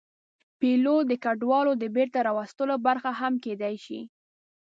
پیلوټ 0.59 1.03
د 1.09 1.13
کډوالو 1.23 1.73
د 1.77 1.83
بېرته 1.95 2.19
راوستلو 2.27 2.75
برخه 2.87 3.11
هم 3.21 3.33
کېدی 3.43 3.75
شي. 3.85 3.99